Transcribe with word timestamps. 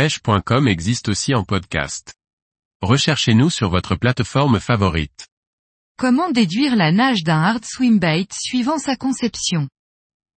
pêche.com 0.00 0.66
existe 0.66 1.10
aussi 1.10 1.34
en 1.34 1.44
podcast. 1.44 2.14
Recherchez-nous 2.80 3.50
sur 3.50 3.68
votre 3.68 3.96
plateforme 3.96 4.58
favorite. 4.58 5.28
Comment 5.98 6.30
déduire 6.30 6.74
la 6.74 6.90
nage 6.90 7.22
d'un 7.22 7.42
hard 7.42 7.66
swim 7.66 7.98
bait 7.98 8.26
suivant 8.32 8.78
sa 8.78 8.96
conception? 8.96 9.68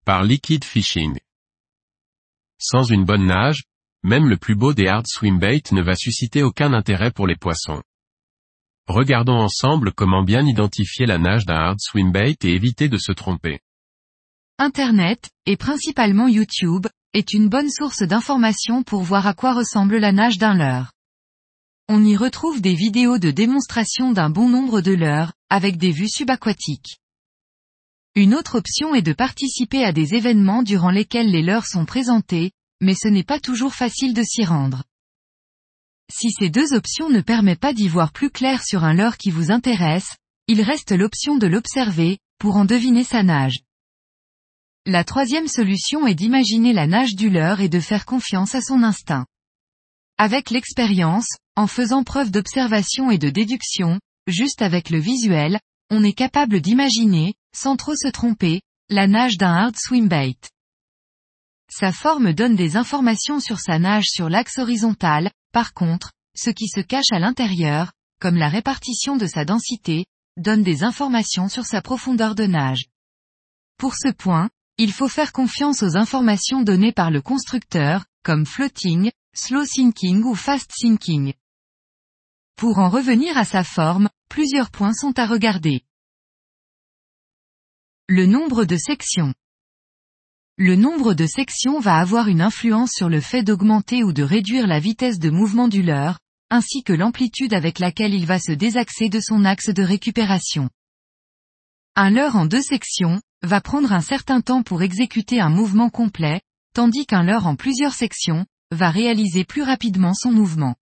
Par 0.04 0.22
Liquid 0.22 0.64
Fishing. 0.64 1.18
Sans 2.58 2.82
une 2.82 3.06
bonne 3.06 3.24
nage, 3.24 3.62
même 4.02 4.28
le 4.28 4.36
plus 4.36 4.54
beau 4.54 4.74
des 4.74 4.86
hard 4.86 5.06
swim 5.08 5.38
bait 5.38 5.62
ne 5.72 5.80
va 5.80 5.96
susciter 5.96 6.42
aucun 6.42 6.74
intérêt 6.74 7.10
pour 7.10 7.26
les 7.26 7.36
poissons. 7.36 7.82
Regardons 8.86 9.40
ensemble 9.40 9.94
comment 9.94 10.24
bien 10.24 10.44
identifier 10.44 11.06
la 11.06 11.16
nage 11.16 11.46
d'un 11.46 11.56
hard 11.56 11.80
swim 11.80 12.12
bait 12.12 12.36
et 12.42 12.52
éviter 12.52 12.90
de 12.90 12.98
se 12.98 13.12
tromper. 13.12 13.60
Internet, 14.58 15.30
et 15.46 15.56
principalement 15.56 16.28
YouTube, 16.28 16.86
est 17.14 17.32
une 17.32 17.48
bonne 17.48 17.70
source 17.70 18.02
d'informations 18.02 18.82
pour 18.82 19.02
voir 19.02 19.26
à 19.26 19.34
quoi 19.34 19.54
ressemble 19.54 19.96
la 19.98 20.12
nage 20.12 20.36
d'un 20.36 20.54
leurre. 20.54 20.92
On 21.88 22.04
y 22.04 22.16
retrouve 22.16 22.60
des 22.60 22.74
vidéos 22.74 23.18
de 23.18 23.30
démonstration 23.30 24.12
d'un 24.12 24.30
bon 24.30 24.48
nombre 24.48 24.80
de 24.80 24.92
leurres, 24.92 25.32
avec 25.48 25.76
des 25.76 25.92
vues 25.92 26.08
subaquatiques. 26.08 26.98
Une 28.16 28.34
autre 28.34 28.58
option 28.58 28.94
est 28.94 29.02
de 29.02 29.12
participer 29.12 29.84
à 29.84 29.92
des 29.92 30.14
événements 30.14 30.62
durant 30.62 30.90
lesquels 30.90 31.30
les 31.30 31.42
leurres 31.42 31.66
sont 31.66 31.84
présentés, 31.84 32.52
mais 32.80 32.94
ce 32.94 33.08
n'est 33.08 33.24
pas 33.24 33.38
toujours 33.38 33.74
facile 33.74 34.12
de 34.12 34.22
s'y 34.22 34.44
rendre. 34.44 34.82
Si 36.12 36.30
ces 36.32 36.50
deux 36.50 36.74
options 36.74 37.10
ne 37.10 37.20
permettent 37.20 37.60
pas 37.60 37.72
d'y 37.72 37.88
voir 37.88 38.12
plus 38.12 38.30
clair 38.30 38.62
sur 38.62 38.84
un 38.84 38.94
leurre 38.94 39.18
qui 39.18 39.30
vous 39.30 39.50
intéresse, 39.50 40.16
il 40.48 40.62
reste 40.62 40.92
l'option 40.92 41.36
de 41.36 41.46
l'observer, 41.46 42.18
pour 42.38 42.56
en 42.56 42.64
deviner 42.64 43.04
sa 43.04 43.22
nage. 43.22 43.60
La 44.86 45.02
troisième 45.02 45.48
solution 45.48 46.06
est 46.06 46.14
d'imaginer 46.14 46.74
la 46.74 46.86
nage 46.86 47.14
du 47.14 47.30
leurre 47.30 47.62
et 47.62 47.70
de 47.70 47.80
faire 47.80 48.04
confiance 48.04 48.54
à 48.54 48.60
son 48.60 48.82
instinct. 48.82 49.24
Avec 50.18 50.50
l'expérience, 50.50 51.28
en 51.56 51.66
faisant 51.66 52.04
preuve 52.04 52.30
d'observation 52.30 53.10
et 53.10 53.16
de 53.16 53.30
déduction, 53.30 53.98
juste 54.26 54.60
avec 54.60 54.90
le 54.90 54.98
visuel, 54.98 55.58
on 55.88 56.04
est 56.04 56.12
capable 56.12 56.60
d'imaginer, 56.60 57.32
sans 57.56 57.76
trop 57.76 57.96
se 57.96 58.08
tromper, 58.08 58.60
la 58.90 59.06
nage 59.06 59.38
d'un 59.38 59.54
hard 59.54 59.74
swim 59.74 60.06
bait. 60.06 60.36
Sa 61.70 61.90
forme 61.90 62.34
donne 62.34 62.54
des 62.54 62.76
informations 62.76 63.40
sur 63.40 63.60
sa 63.60 63.78
nage 63.78 64.08
sur 64.08 64.28
l'axe 64.28 64.58
horizontal, 64.58 65.30
par 65.50 65.72
contre, 65.72 66.12
ce 66.36 66.50
qui 66.50 66.68
se 66.68 66.80
cache 66.80 67.10
à 67.10 67.18
l'intérieur, 67.18 67.92
comme 68.20 68.36
la 68.36 68.50
répartition 68.50 69.16
de 69.16 69.26
sa 69.26 69.46
densité, 69.46 70.04
donne 70.36 70.62
des 70.62 70.84
informations 70.84 71.48
sur 71.48 71.64
sa 71.64 71.80
profondeur 71.80 72.34
de 72.34 72.44
nage. 72.44 72.84
Pour 73.78 73.94
ce 73.94 74.12
point, 74.12 74.50
il 74.78 74.92
faut 74.92 75.08
faire 75.08 75.32
confiance 75.32 75.82
aux 75.82 75.96
informations 75.96 76.62
données 76.62 76.92
par 76.92 77.10
le 77.10 77.22
constructeur, 77.22 78.04
comme 78.24 78.44
floating, 78.44 79.10
slow 79.32 79.64
sinking 79.64 80.22
ou 80.24 80.34
fast 80.34 80.70
sinking. 80.74 81.32
Pour 82.56 82.78
en 82.78 82.88
revenir 82.88 83.36
à 83.38 83.44
sa 83.44 83.62
forme, 83.62 84.08
plusieurs 84.28 84.70
points 84.70 84.92
sont 84.92 85.18
à 85.18 85.26
regarder. 85.26 85.82
Le 88.08 88.26
nombre 88.26 88.64
de 88.64 88.76
sections. 88.76 89.32
Le 90.56 90.76
nombre 90.76 91.14
de 91.14 91.26
sections 91.26 91.80
va 91.80 91.98
avoir 91.98 92.28
une 92.28 92.40
influence 92.40 92.92
sur 92.92 93.08
le 93.08 93.20
fait 93.20 93.42
d'augmenter 93.42 94.04
ou 94.04 94.12
de 94.12 94.22
réduire 94.22 94.66
la 94.66 94.78
vitesse 94.78 95.18
de 95.18 95.30
mouvement 95.30 95.68
du 95.68 95.82
leurre, 95.82 96.18
ainsi 96.50 96.82
que 96.82 96.92
l'amplitude 96.92 97.54
avec 97.54 97.78
laquelle 97.78 98.14
il 98.14 98.26
va 98.26 98.38
se 98.38 98.52
désaxer 98.52 99.08
de 99.08 99.20
son 99.20 99.44
axe 99.44 99.70
de 99.70 99.82
récupération. 99.82 100.68
Un 101.96 102.10
leurre 102.10 102.34
en 102.34 102.46
deux 102.46 102.62
sections, 102.62 103.22
va 103.42 103.60
prendre 103.60 103.92
un 103.92 104.00
certain 104.00 104.40
temps 104.40 104.64
pour 104.64 104.82
exécuter 104.82 105.40
un 105.40 105.48
mouvement 105.48 105.90
complet, 105.90 106.40
tandis 106.74 107.06
qu'un 107.06 107.22
leurre 107.22 107.46
en 107.46 107.54
plusieurs 107.54 107.94
sections, 107.94 108.46
va 108.72 108.90
réaliser 108.90 109.44
plus 109.44 109.62
rapidement 109.62 110.12
son 110.12 110.32
mouvement. 110.32 110.74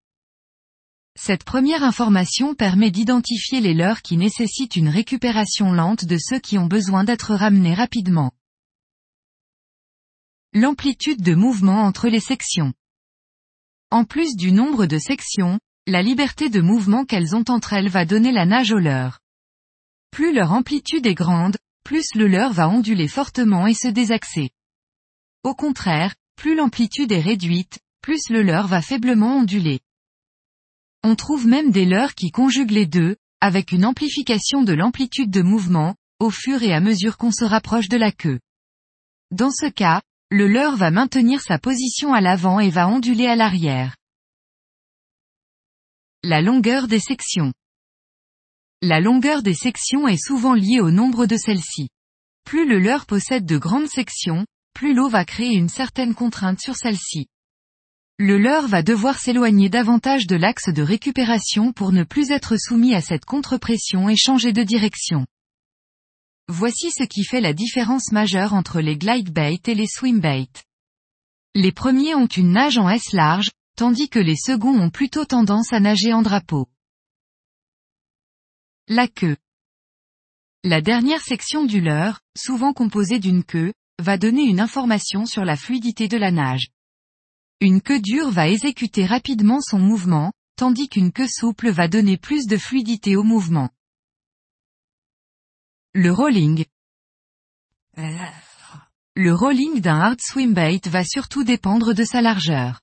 Cette 1.15 1.45
première 1.45 1.83
information 1.83 2.55
permet 2.55 2.91
d'identifier 2.91 3.61
les 3.61 3.75
leurres 3.75 4.01
qui 4.01 4.17
nécessitent 4.17 4.77
une 4.77 4.89
récupération 4.89 5.71
lente 5.71 6.07
de 6.07 6.17
ceux 6.19 6.39
qui 6.39 6.57
ont 6.57 6.67
besoin 6.67 7.05
d'être 7.05 7.35
ramenés 7.35 7.75
rapidement. 7.75 8.33
L'amplitude 10.55 11.21
de 11.21 11.35
mouvement 11.35 11.83
entre 11.83 12.09
les 12.09 12.21
sections. 12.21 12.73
En 13.91 14.07
plus 14.07 14.35
du 14.35 14.51
nombre 14.53 14.87
de 14.87 14.99
sections, 14.99 15.61
la 15.87 16.01
liberté 16.01 16.49
de 16.49 16.63
mouvement 16.63 17.05
qu'elles 17.05 17.37
ont 17.37 17.45
entre 17.49 17.75
elles 17.75 17.91
va 17.91 18.07
donner 18.07 18.33
la 18.33 18.47
nage 18.47 18.73
au 18.73 18.79
leurre. 18.79 19.22
Plus 20.13 20.35
leur 20.35 20.53
amplitude 20.53 21.07
est 21.07 21.15
grande, 21.15 21.57
plus 21.85 22.05
le 22.15 22.29
leurre 22.29 22.53
va 22.53 22.69
onduler 22.69 23.09
fortement 23.09 23.67
et 23.67 23.73
se 23.73 23.89
désaxer. 23.89 24.51
Au 25.43 25.55
contraire, 25.55 26.15
plus 26.37 26.55
l'amplitude 26.55 27.11
est 27.13 27.21
réduite, 27.21 27.81
plus 28.03 28.29
le 28.29 28.43
leurre 28.43 28.69
va 28.69 28.83
faiblement 28.83 29.39
onduler. 29.39 29.81
On 31.03 31.17
trouve 31.17 31.47
même 31.47 31.71
des 31.71 31.87
leurres 31.87 32.15
qui 32.15 32.31
conjuguent 32.31 32.73
les 32.73 32.87
deux, 32.87 33.17
avec 33.41 33.73
une 33.73 33.87
amplification 33.87 34.63
de 34.63 34.75
l'amplitude 34.75 35.31
de 35.31 35.41
mouvement, 35.41 35.97
au 36.21 36.29
fur 36.29 36.63
et 36.63 36.75
à 36.75 36.81
mesure 36.81 37.17
qu'on 37.17 37.33
se 37.33 37.45
rapproche 37.45 37.89
de 37.89 37.97
la 37.97 38.13
queue. 38.13 38.39
Dans 39.31 39.51
ce 39.51 39.67
cas, 39.67 40.03
le 40.31 40.47
leurre 40.47 40.77
va 40.77 40.91
maintenir 40.91 41.41
sa 41.41 41.59
position 41.59 42.13
à 42.13 42.21
l'avant 42.21 42.61
et 42.61 42.71
va 42.71 42.87
onduler 42.87 43.27
à 43.27 43.35
l'arrière. 43.35 43.97
La 46.23 46.43
longueur 46.43 46.87
des 46.87 47.01
sections. 47.01 47.53
La 48.85 48.99
longueur 48.99 49.45
des 49.45 49.55
sections 49.55 50.09
est 50.09 50.21
souvent 50.21 50.55
liée 50.55 50.81
au 50.81 50.91
nombre 50.91 51.27
de 51.27 51.37
celles-ci. 51.37 51.89
Plus 52.45 52.69
le 52.69 52.81
leurre 52.81 53.07
possède 53.07 53.47
de 53.47 53.57
grandes 53.57 53.87
sections, 53.87 54.45
plus 54.75 54.93
l'eau 54.93 55.09
va 55.09 55.25
créer 55.25 55.55
une 55.55 55.69
certaine 55.69 56.17
contrainte 56.17 56.61
sur 56.61 56.75
celle-ci. 56.75 57.29
Le 58.19 58.39
leurre 58.39 58.67
va 58.67 58.83
devoir 58.83 59.21
s'éloigner 59.21 59.69
davantage 59.69 60.27
de 60.27 60.35
l'axe 60.35 60.69
de 60.69 60.83
récupération 60.83 61.73
pour 61.73 61.93
ne 61.93 62.03
plus 62.03 62.33
être 62.33 62.57
soumis 62.57 62.93
à 62.93 63.01
cette 63.01 63.25
contre-pression 63.25 64.09
et 64.09 64.17
changer 64.17 64.53
de 64.53 64.65
direction. 64.65 65.27
Voici 66.49 66.91
ce 66.91 67.05
qui 67.05 67.23
fait 67.23 67.41
la 67.41 67.53
différence 67.53 68.11
majeure 68.11 68.53
entre 68.53 68.81
les 68.81 68.97
glide 68.97 69.33
bait 69.33 69.61
et 69.65 69.77
les 69.77 69.87
swim 69.87 70.19
bait. 70.19 70.49
Les 71.55 71.71
premiers 71.71 72.17
ont 72.17 72.27
une 72.27 72.51
nage 72.51 72.79
en 72.79 72.91
S 72.91 73.13
large, 73.13 73.53
tandis 73.77 74.09
que 74.09 74.19
les 74.19 74.37
seconds 74.37 74.77
ont 74.77 74.91
plutôt 74.91 75.25
tendance 75.25 75.73
à 75.73 75.79
nager 75.79 76.13
en 76.13 76.23
drapeau. 76.23 76.67
La 78.89 79.07
queue. 79.07 79.37
La 80.65 80.81
dernière 80.81 81.21
section 81.21 81.65
du 81.65 81.81
leurre, 81.81 82.21
souvent 82.37 82.73
composée 82.73 83.21
d'une 83.21 83.45
queue, 83.45 83.73
va 84.01 84.19
donner 84.19 84.43
une 84.43 84.59
information 84.59 85.25
sur 85.25 85.45
la 85.45 85.57
fluidité 85.57 86.09
de 86.09 86.17
la 86.17 86.33
nage. 86.33 86.69
Une 87.61 87.81
queue 87.81 88.01
dure 88.01 88.31
va 88.31 88.49
exécuter 88.49 89.07
rapidement 89.07 89.61
son 89.61 89.79
mouvement, 89.79 90.33
tandis 90.57 90.89
qu'une 90.89 91.13
queue 91.13 91.29
souple 91.29 91.71
va 91.71 91.87
donner 91.87 92.17
plus 92.17 92.47
de 92.47 92.57
fluidité 92.57 93.15
au 93.15 93.23
mouvement. 93.23 93.71
Le 95.95 96.13
rolling. 96.13 96.65
Le 97.95 99.33
rolling 99.33 99.81
d'un 99.81 100.01
hard 100.01 100.21
swim 100.21 100.55
bait 100.55 100.81
va 100.87 101.05
surtout 101.05 101.45
dépendre 101.45 101.95
de 101.95 102.03
sa 102.03 102.21
largeur. 102.21 102.81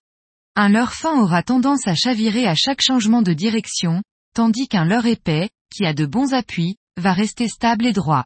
Un 0.56 0.70
leurre 0.70 0.94
fin 0.94 1.20
aura 1.20 1.44
tendance 1.44 1.88
à 1.88 1.96
chavirer 1.96 2.48
à 2.48 2.56
chaque 2.56 2.82
changement 2.82 3.22
de 3.22 3.34
direction, 3.34 4.02
tandis 4.34 4.70
qu'un 4.70 4.86
leurre 4.86 5.08
épais, 5.08 5.50
qui 5.70 5.86
a 5.86 5.94
de 5.94 6.06
bons 6.06 6.34
appuis, 6.34 6.78
va 6.98 7.14
rester 7.14 7.48
stable 7.48 7.86
et 7.86 7.94
droit. 7.94 8.26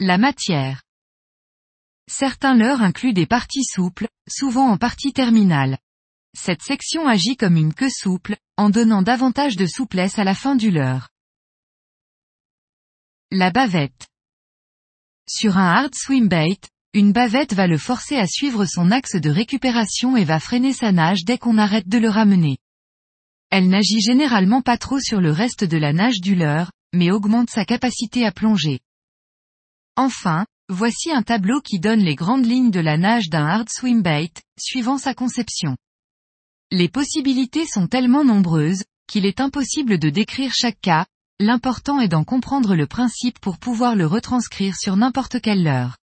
La 0.00 0.18
matière. 0.18 0.82
Certains 2.08 2.54
leurres 2.54 2.82
incluent 2.82 3.12
des 3.12 3.26
parties 3.26 3.64
souples, 3.64 4.08
souvent 4.28 4.68
en 4.68 4.76
partie 4.76 5.12
terminale. 5.12 5.78
Cette 6.36 6.62
section 6.62 7.06
agit 7.06 7.36
comme 7.36 7.56
une 7.56 7.74
queue 7.74 7.90
souple, 7.90 8.36
en 8.56 8.70
donnant 8.70 9.02
davantage 9.02 9.56
de 9.56 9.66
souplesse 9.66 10.18
à 10.18 10.24
la 10.24 10.34
fin 10.34 10.56
du 10.56 10.70
leurre. 10.70 11.10
La 13.30 13.50
bavette. 13.50 14.08
Sur 15.28 15.56
un 15.56 15.70
hard 15.70 15.94
swim 15.94 16.28
bait, 16.28 16.60
une 16.94 17.12
bavette 17.12 17.54
va 17.54 17.66
le 17.66 17.78
forcer 17.78 18.16
à 18.16 18.26
suivre 18.26 18.66
son 18.66 18.90
axe 18.90 19.16
de 19.16 19.30
récupération 19.30 20.16
et 20.16 20.24
va 20.24 20.40
freiner 20.40 20.72
sa 20.72 20.92
nage 20.92 21.24
dès 21.24 21.38
qu'on 21.38 21.56
arrête 21.56 21.88
de 21.88 21.98
le 21.98 22.10
ramener. 22.10 22.58
Elle 23.52 23.68
n'agit 23.68 24.00
généralement 24.00 24.62
pas 24.62 24.78
trop 24.78 24.98
sur 24.98 25.20
le 25.20 25.30
reste 25.30 25.62
de 25.62 25.76
la 25.76 25.92
nage 25.92 26.22
du 26.22 26.34
leurre, 26.34 26.72
mais 26.94 27.10
augmente 27.10 27.50
sa 27.50 27.66
capacité 27.66 28.24
à 28.24 28.32
plonger. 28.32 28.80
Enfin, 29.94 30.46
voici 30.70 31.12
un 31.12 31.20
tableau 31.22 31.60
qui 31.60 31.78
donne 31.78 32.00
les 32.00 32.14
grandes 32.14 32.46
lignes 32.46 32.70
de 32.70 32.80
la 32.80 32.96
nage 32.96 33.28
d'un 33.28 33.44
hard 33.46 33.68
swim 33.68 34.00
bait, 34.00 34.32
suivant 34.58 34.96
sa 34.96 35.12
conception. 35.12 35.76
Les 36.70 36.88
possibilités 36.88 37.66
sont 37.66 37.88
tellement 37.88 38.24
nombreuses, 38.24 38.84
qu'il 39.06 39.26
est 39.26 39.38
impossible 39.38 39.98
de 39.98 40.08
décrire 40.08 40.54
chaque 40.54 40.80
cas, 40.80 41.04
l'important 41.38 42.00
est 42.00 42.08
d'en 42.08 42.24
comprendre 42.24 42.74
le 42.74 42.86
principe 42.86 43.38
pour 43.38 43.58
pouvoir 43.58 43.96
le 43.96 44.06
retranscrire 44.06 44.76
sur 44.76 44.96
n'importe 44.96 45.42
quel 45.42 45.62
leurre. 45.62 45.98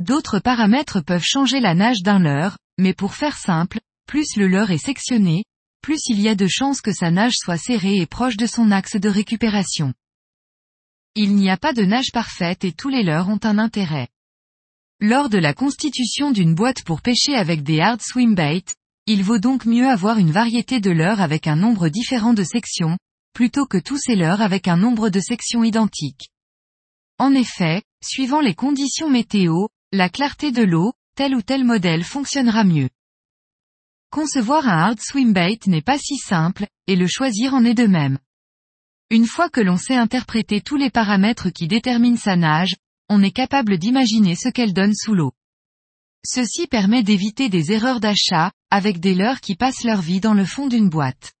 D'autres 0.00 0.40
paramètres 0.40 1.00
peuvent 1.00 1.22
changer 1.22 1.60
la 1.60 1.76
nage 1.76 2.02
d'un 2.02 2.18
leurre, 2.18 2.58
mais 2.76 2.92
pour 2.92 3.14
faire 3.14 3.38
simple, 3.38 3.78
plus 4.08 4.34
le 4.34 4.48
leurre 4.48 4.72
est 4.72 4.84
sectionné, 4.84 5.44
plus 5.84 6.06
il 6.06 6.18
y 6.18 6.30
a 6.30 6.34
de 6.34 6.46
chances 6.46 6.80
que 6.80 6.94
sa 6.94 7.10
nage 7.10 7.34
soit 7.36 7.58
serrée 7.58 7.98
et 7.98 8.06
proche 8.06 8.38
de 8.38 8.46
son 8.46 8.70
axe 8.70 8.96
de 8.96 9.10
récupération. 9.10 9.92
Il 11.14 11.34
n'y 11.34 11.50
a 11.50 11.58
pas 11.58 11.74
de 11.74 11.84
nage 11.84 12.10
parfaite 12.10 12.64
et 12.64 12.72
tous 12.72 12.88
les 12.88 13.02
leurres 13.02 13.28
ont 13.28 13.40
un 13.42 13.58
intérêt. 13.58 14.08
Lors 14.98 15.28
de 15.28 15.36
la 15.36 15.52
constitution 15.52 16.30
d'une 16.30 16.54
boîte 16.54 16.84
pour 16.84 17.02
pêcher 17.02 17.34
avec 17.34 17.62
des 17.62 17.80
hard 17.80 18.00
swim 18.00 18.34
bait, 18.34 18.64
il 19.04 19.22
vaut 19.22 19.38
donc 19.38 19.66
mieux 19.66 19.86
avoir 19.86 20.16
une 20.16 20.30
variété 20.30 20.80
de 20.80 20.90
leurres 20.90 21.20
avec 21.20 21.46
un 21.46 21.56
nombre 21.56 21.90
différent 21.90 22.32
de 22.32 22.44
sections, 22.44 22.96
plutôt 23.34 23.66
que 23.66 23.76
tous 23.76 23.98
ces 23.98 24.16
leurres 24.16 24.40
avec 24.40 24.68
un 24.68 24.78
nombre 24.78 25.10
de 25.10 25.20
sections 25.20 25.64
identiques. 25.64 26.30
En 27.18 27.34
effet, 27.34 27.82
suivant 28.02 28.40
les 28.40 28.54
conditions 28.54 29.10
météo, 29.10 29.66
la 29.92 30.08
clarté 30.08 30.50
de 30.50 30.62
l'eau, 30.62 30.94
tel 31.14 31.34
ou 31.34 31.42
tel 31.42 31.62
modèle 31.62 32.04
fonctionnera 32.04 32.64
mieux. 32.64 32.88
Concevoir 34.14 34.68
un 34.68 34.78
hard 34.78 35.00
swim 35.00 35.32
bait 35.32 35.58
n'est 35.66 35.82
pas 35.82 35.98
si 35.98 36.18
simple, 36.18 36.68
et 36.86 36.94
le 36.94 37.08
choisir 37.08 37.52
en 37.52 37.64
est 37.64 37.74
de 37.74 37.88
même. 37.88 38.20
Une 39.10 39.26
fois 39.26 39.48
que 39.48 39.60
l'on 39.60 39.76
sait 39.76 39.96
interpréter 39.96 40.60
tous 40.60 40.76
les 40.76 40.88
paramètres 40.88 41.50
qui 41.50 41.66
déterminent 41.66 42.16
sa 42.16 42.36
nage, 42.36 42.76
on 43.08 43.24
est 43.24 43.32
capable 43.32 43.76
d'imaginer 43.76 44.36
ce 44.36 44.48
qu'elle 44.50 44.72
donne 44.72 44.94
sous 44.94 45.14
l'eau. 45.14 45.32
Ceci 46.24 46.68
permet 46.68 47.02
d'éviter 47.02 47.48
des 47.48 47.72
erreurs 47.72 47.98
d'achat, 47.98 48.52
avec 48.70 49.00
des 49.00 49.16
leurres 49.16 49.40
qui 49.40 49.56
passent 49.56 49.82
leur 49.82 50.00
vie 50.00 50.20
dans 50.20 50.34
le 50.34 50.44
fond 50.44 50.68
d'une 50.68 50.90
boîte. 50.90 51.32